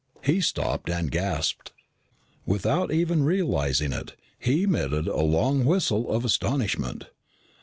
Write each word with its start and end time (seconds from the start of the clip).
He 0.23 0.41
stopped 0.41 0.89
and 0.89 1.11
gasped. 1.11 1.73
Without 2.47 2.91
even 2.91 3.21
realizing 3.21 3.93
it, 3.93 4.15
he 4.39 4.63
emitted 4.63 5.07
a 5.07 5.17
long 5.21 5.63
whistle 5.63 6.11
of 6.11 6.25
astonishment. 6.25 7.05